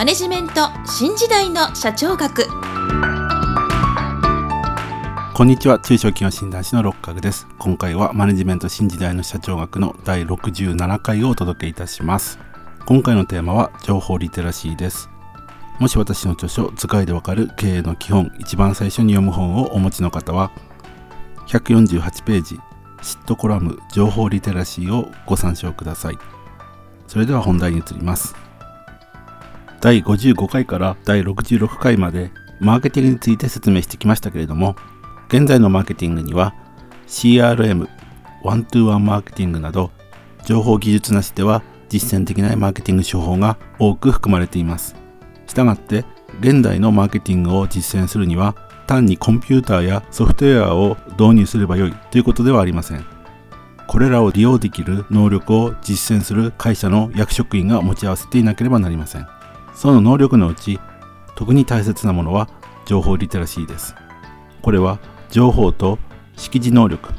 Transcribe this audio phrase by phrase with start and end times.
[0.00, 2.46] マネジメント新時代の社長学。
[5.34, 5.78] こんにちは。
[5.78, 7.46] 中小企業診断士の六角です。
[7.58, 12.38] 今回はマネジメント新時代の社長学の第67回をお届けいたします。
[12.86, 15.10] 今回のテーマは情報リテラシーです。
[15.78, 20.50] もし私の著書図解でわかる経営の基本一番最初に読む本をお持ちの方は
[21.48, 22.58] 148ページ
[23.02, 26.16] シットコラム情報リテラシーをご参照ください。
[27.06, 28.34] それでは本題に移ります。
[29.80, 32.30] 第55回から第66回まで
[32.60, 34.76] マーケティングについて説明してきましたけれども
[35.28, 36.54] 現在のマーケティングには
[37.06, 37.88] CRM、
[38.42, 39.90] ワントゥーワンマーケティングなど
[40.44, 44.94] 情報技術なしでは実践できないマーケティング手法が多く含まれています。
[45.46, 46.04] したがって
[46.40, 48.54] 現代のマーケティングを実践するには
[48.86, 53.04] 単にコンピューターやソフトウェアを導入すればよいということではありません。
[53.88, 59.26] これらを利用できる能力を実践する会社の役職員が持ち合わせていなければなりません。
[59.80, 60.78] その能力のうち
[61.36, 62.50] 特に大切なものは
[62.84, 63.94] 情報リテラシーです。
[64.60, 64.98] これは
[65.30, 65.98] 情報と
[66.36, 67.14] 識字能力。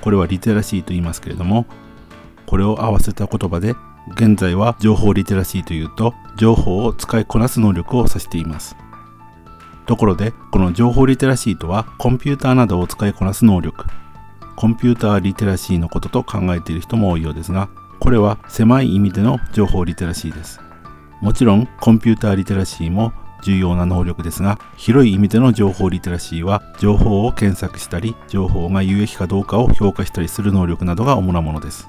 [0.00, 1.66] これはリテラシーと言いますけれども、
[2.46, 3.76] これを合わせた言葉で
[4.16, 8.74] 現在は情報リテラシーというと情報を使いこなす能力を指しています
[9.86, 13.84] ところでこの情報リテラシーとはコンピューターなどを使いこなす能力
[14.56, 17.68] コンピューターリテラシーのことと考えている人も多いようですが
[18.00, 20.60] これは狭い意味での情報リテラシーです
[21.20, 31.88] もちろんコンピューターリテラシーも重要な能力ですが広い意味での情報リテラシーは情報を検索したり情報が有益かどうかを評価したりする能力などが主なものです。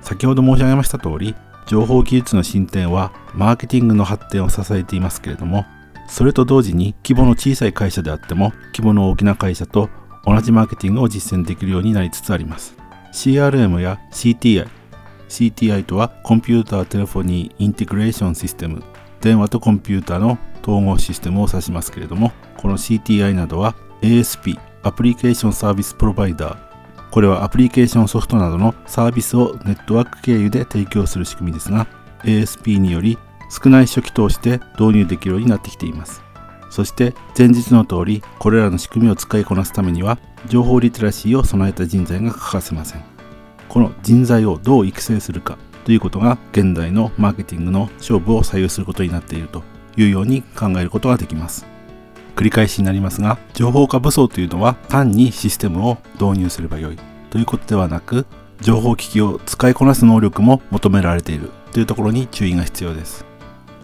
[0.00, 1.34] 先ほど申し上げました通り
[1.66, 5.64] 情報技術の進展はマーケティングの発展を支えていますけれども
[6.08, 9.88] それと同時に規模の小さい会社であっても規模の大きな会社と
[10.26, 12.76] 同じマーケティングを実践できるようになりつつあります。
[13.12, 14.68] CRM や CTI
[15.28, 18.82] CTI とはコンピューターテレフォニーインテグレーションシステム。
[19.24, 31.86] 電話とコンピューターの統合システムを指しますけれどもこの CTI などは ASP アプリケーションサービスプロバイダーこれはアプリケーションソフトなどのサービスをネットワーク経由で提供する仕組みですが
[32.24, 33.16] ASP により
[33.50, 36.22] 少ない初期投資で導入できるようになってきています。
[36.70, 40.18] そして前日の通りこれらの仕組みを使いこなすためには
[40.48, 43.13] 情報リテラシーを備えた人材が欠かせません。
[43.74, 49.64] この人材をどう育成するかということが現代のマーケティングの勝負を左右することになっていると
[49.96, 51.66] いうように考えることができます。
[52.36, 56.98] 繰り返しになりますが情報化武装というのは単にシステムを導入すればよい
[57.30, 58.26] ということではなく
[58.60, 63.24] 情報機器を使いこなす能力も求められているというところに注意が必要です。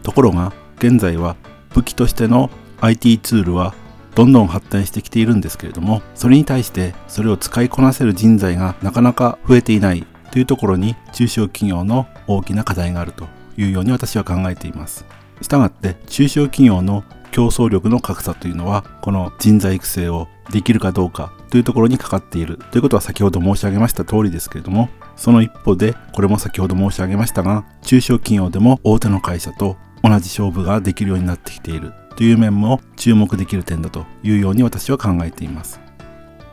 [0.05, 1.35] ところが現在は
[1.75, 2.49] 武器としての
[2.81, 3.75] IT ツールは
[4.15, 13.27] どんどん発展してきているんですけれどもそれに対してそれを使いこなせる人材がなかなか増えていないというところに中小企業の大きな課題があると
[13.57, 15.05] いうように私は考えています。
[15.43, 22.59] したがって中小企業の競争力の格差というのはこの人材育成をできるかどうかというところにかかっている。
[22.71, 31.93] ということは先ほど申し上げました通りですけれどもその一方でこれも先ほど申し上げましたが中小企業でも大手の会社と同じ勝負ができるようになってきている。
[32.17, 35.81] という面も注目できる点だというように私は考えています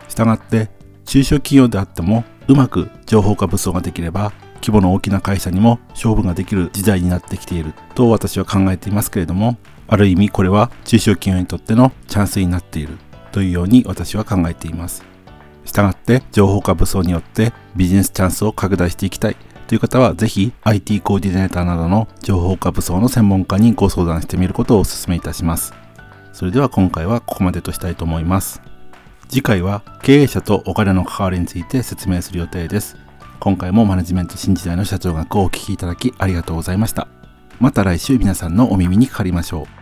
[0.08, 0.70] したがって
[1.06, 9.58] 中小企業であってもうまく情報化武装ができれば規模の大きな会社にも勝負ができる時代になってきていると私は考えていますけれども
[9.88, 12.98] ある意味これは中小企業にとってのチャンスになっている
[13.32, 15.06] というように私は考えています。
[15.68, 25.74] したがって情報化武装によってビジネスチャンスを拡大していきたいという方はぜひ IT コーディネーターなどの情報化武装の専門家にご相談してみることをお勧めいたします。
[26.32, 28.62] それでは今回はここまでとしたいと思います。
[29.28, 32.96] 次回は経営者とお金の関わりについて説明する予定です。
[33.42, 37.08] 今回もマネジメント新時代の社長学をお聴きいただきありがとうございました。
[37.60, 39.77] また来週皆さんのお耳にかかりましょう。